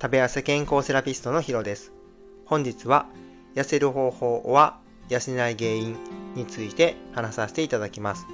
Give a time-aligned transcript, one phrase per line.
[0.00, 1.90] 食べ痩せ健康セラピストのヒロです。
[2.44, 3.06] 本日は
[3.56, 4.78] 痩せる方法は
[5.08, 5.96] 痩せない原因
[6.36, 8.24] について話させていただきます。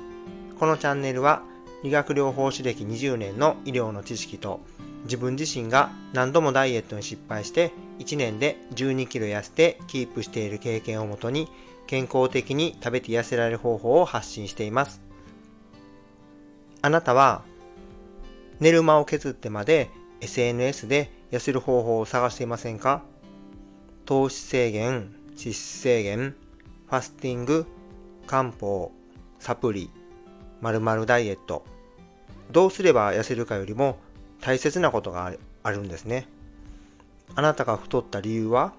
[0.60, 1.40] このチャンネルは
[1.82, 4.60] 理学療法士歴20年の医療の知識と
[5.04, 11.48] 自分自身が何度もダイエットに失敗して1年で12キロ痩せてキープしている経験をもとに
[11.86, 15.00] 健康的に食べて痩せられる方法を発信しています。
[16.82, 17.42] あなたは
[18.60, 19.88] 寝る間を削ってまで
[20.20, 23.02] SNS で痩せる方法を探していませんか？
[24.06, 26.36] 糖質制限、脂質制限、
[26.86, 27.66] ファスティング、
[28.28, 28.92] 漢方、
[29.40, 29.90] サプリ、
[30.60, 31.64] 〇〇ダイエット。
[32.52, 33.98] どうすれば痩せるかよりも
[34.40, 35.32] 大切なことが
[35.64, 36.28] あるんですね。
[37.34, 38.72] あなたが太った理由は？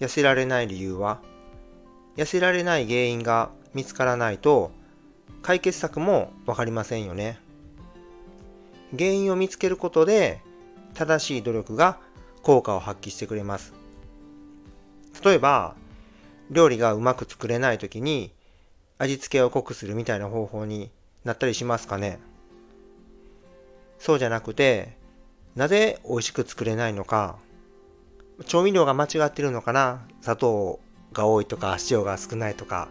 [0.00, 1.20] 痩せられない理由は？
[2.16, 4.70] 痩せられない原因が見つからないと
[5.42, 7.38] 解決策もわかりませんよね。
[8.96, 10.40] 原因を見つけることで
[10.94, 11.98] 正しい努力が
[12.42, 13.72] 効果を発揮してくれます。
[15.24, 15.74] 例えば、
[16.50, 18.32] 料理がうまく作れない時に
[18.98, 20.90] 味付けを濃くするみたいな方法に
[21.24, 22.18] なったりしますかね。
[23.98, 24.96] そうじゃなくて、
[25.56, 27.36] なぜ美味しく作れないのか、
[28.46, 30.06] 調味料が間違ってるのかな。
[30.20, 30.80] 砂糖
[31.12, 32.88] が多いとか塩が少ないとか、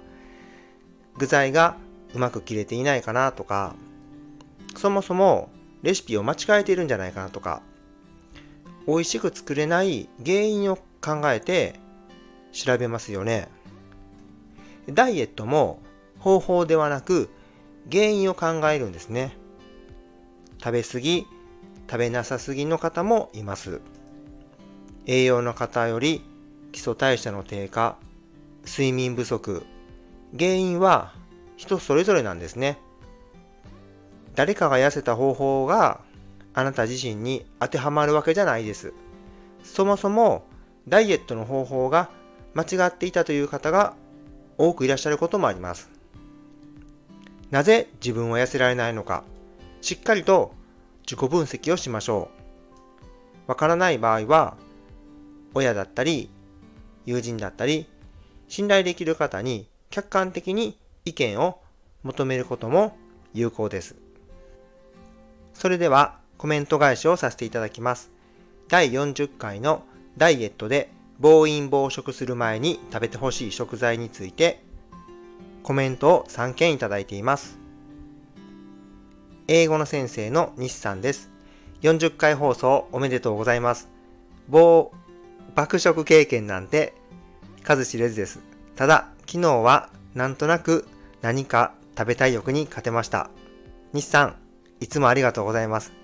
[1.18, 1.78] 具材が
[2.14, 3.76] うまく切れていないかなとか、
[4.76, 5.50] そもそも
[5.84, 7.62] レシピを間違えているんじゃないかなとか、
[8.88, 11.80] 美味しく作れない原因を考えて
[12.52, 13.50] 調べますよね。
[14.90, 15.80] ダイエットも
[16.20, 17.30] 方法ではなく
[17.92, 19.36] 原因を考えるんですね。
[20.60, 21.28] 食べ過ぎ、
[21.90, 23.82] 食べなさすぎの方もいます。
[25.06, 26.22] 栄養の方より
[26.72, 27.98] 基礎代謝の低下、
[28.66, 29.66] 睡眠不足、
[30.38, 31.14] 原因は
[31.58, 32.78] 人それぞれなんですね。
[34.36, 36.02] 誰かが痩せた方法が
[36.54, 38.94] あなた自身に当てはまるわけじゃないです。
[39.64, 40.44] そもそも
[40.88, 42.10] ダイエットの方法が
[42.54, 43.96] 間違っていたという方が
[44.58, 45.90] 多くいらっしゃることもあります。
[47.50, 49.24] なぜ自分は痩せられないのか、
[49.82, 50.54] しっかりと
[51.02, 52.30] 自己分析をしましょ
[53.48, 53.50] う。
[53.50, 54.58] わからない場合は、
[55.54, 56.30] 親だったり、
[57.06, 57.88] 友人だったり、
[58.48, 61.60] 信頼できる方に客観的に意見を
[62.04, 62.98] 求めることも
[63.34, 63.96] 有効です。
[65.54, 68.12] それではコメント返しをさせていただきます。
[68.68, 69.84] 第40回の
[70.18, 70.90] ダイエットで
[71.20, 74.62] 暴飲暴食する前に食べてほしい食材について
[75.64, 77.58] コメントを3件いただいています。
[79.48, 81.30] 英語の先生の西さんです。
[81.82, 83.90] 40回放送おめでとうございます。
[84.50, 84.92] 暴
[85.56, 86.94] 爆食経験なんて
[87.64, 88.40] 数知れずです。
[88.76, 90.88] ただ、昨日はなんとなく
[91.22, 93.30] 何か食べたい欲に勝てました。
[93.94, 94.36] 西さん、
[94.80, 96.03] いつもありがとうございます。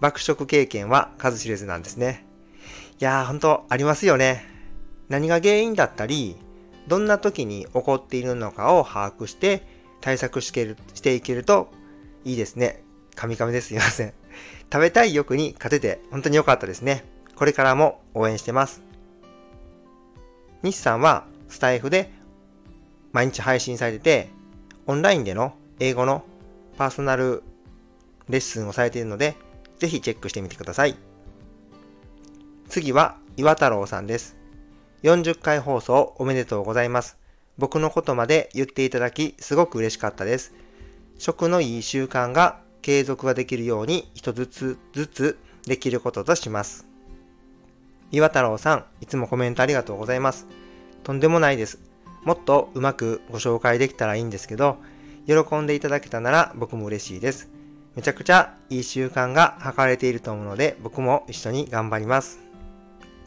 [0.00, 2.24] 爆食経験は数知れずなんですね。
[2.98, 4.44] いやー、ほんとありますよね。
[5.08, 6.36] 何が原因だったり、
[6.88, 9.62] どんな時に起こっているのかを把握して
[10.00, 11.70] 対策していけると
[12.24, 12.82] いいですね。
[13.14, 14.14] カミカミですいません。
[14.72, 17.04] 食べたい欲に勝てて本当に良かったですね。
[17.34, 18.82] これからも応援してます。
[20.62, 22.10] 西さんはスタイフで
[23.12, 24.28] 毎日配信されてて、
[24.86, 26.24] オンラインでの英語の
[26.78, 27.42] パーソナル
[28.28, 29.36] レッスンをされているので、
[29.80, 30.94] ぜひチェックしてみてください。
[32.68, 34.36] 次は岩太郎さんです。
[35.02, 37.16] 40回放送おめでとうございます。
[37.58, 40.54] 僕のことまで言っていただきすごく嬉しかったです。
[41.18, 46.86] 食のいい習慣が継続ができるように一つずつずつできることとします。
[48.12, 50.46] 岩太郎さん、いつもコメントありがとうございます。
[51.04, 51.78] とんでもないです。
[52.22, 54.76] もっとうまくご紹介できたらいいんですけど、
[55.26, 57.48] 喜んでいただけたなら僕も嬉しいです。
[57.96, 62.38] めちゃくちゃいい習慣が図れていると思うので、僕も一緒に頑張ります。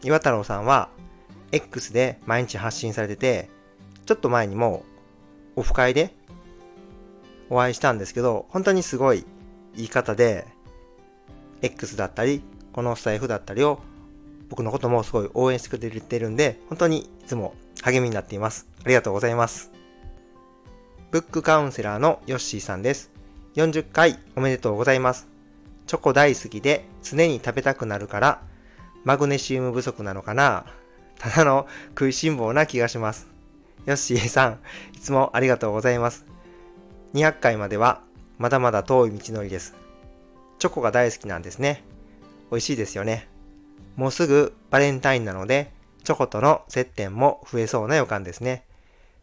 [0.03, 0.89] 岩太郎さんは、
[1.51, 3.49] X で毎日発信されてて、
[4.05, 4.83] ちょっと前にも
[5.55, 6.15] オフ会で
[7.49, 9.25] お会いしたんですけど、本当にすごい
[9.75, 10.47] 言い方で、
[11.61, 12.41] X だったり、
[12.71, 13.79] このスタイフだったりを
[14.49, 18.67] 僕のこともすごい応援してくれてるんで、本当にいつも励みになっています。
[18.83, 19.71] ありがとうございます。
[21.11, 23.12] ブックカウンセラーのヨッシーさんです。
[23.55, 25.27] 40回おめでとうございます。
[25.85, 28.41] チョコ大好きで常に食べたくなるから
[29.03, 30.65] マグネシウム不足なのかな
[31.19, 33.27] ただの食いしん坊な気がします。
[33.85, 34.59] ヨッシーさん、
[34.95, 36.25] いつもありがとうございます。
[37.13, 38.01] 200回までは
[38.39, 39.75] まだまだ遠い道のりです。
[40.57, 41.83] チョコが大好きなんですね。
[42.49, 43.27] 美味しいですよね。
[43.97, 45.71] もうすぐバレンタインなので、
[46.03, 48.65] チョコとの接点も増えそうな予感ですね。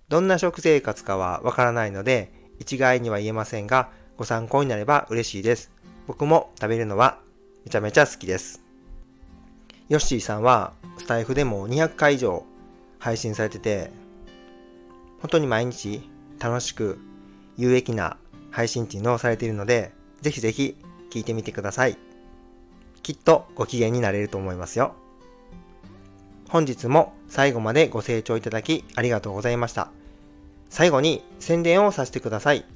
[0.08, 5.70] どんな食生活かはわからないので、一概には言えませんが、ご参考になれば嬉しいです。
[6.06, 7.20] 僕も食べるのは
[7.64, 8.60] めちゃめちゃ好きです。
[9.88, 12.44] ヨッシーさんはスタイフでも200回以上
[12.98, 13.90] 配信されてて、
[15.22, 16.06] 本当に毎日
[16.38, 16.98] 楽しく
[17.56, 18.18] 有益な
[18.50, 19.90] 配信っていうのをされているので、
[20.20, 20.76] ぜひぜひ
[21.08, 21.96] 聞いてみてください。
[23.02, 24.96] きっとご機嫌になれると思いますよ。
[26.50, 29.90] 本日も最後までご清聴いただきありがとうございました。
[30.68, 32.66] 最後に宣伝をさせてください。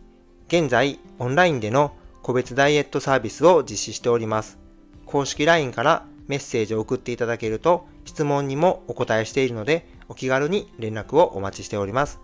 [0.46, 4.58] 現在、オンラインでの個別ダイエットサービスを実施しております。
[5.06, 12.20] 公式 LINE からメッセージを送っていただけると質問にもお答えしているのでお気軽に連絡をお待ちしております。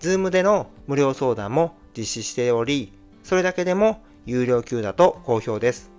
[0.00, 5.90] Zoom での無料相談も実施しており、それだけでも有料級だと好評です。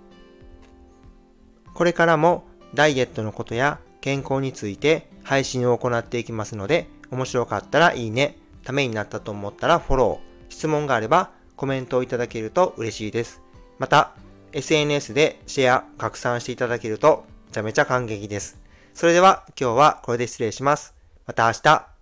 [1.72, 13.40] これからもダイエットのことや健康について配信を行っていきますので、面白かったらいいね、ためになったと思ったらフォロー、質問があればコメントをいただけると嬉しいです。
[13.78, 14.12] また、
[14.52, 18.58] SNS でシェア、拡散していただけるとめちゃめちゃ感激です。
[18.94, 20.94] それでは今日はこれで失礼します。
[21.26, 21.93] また明日。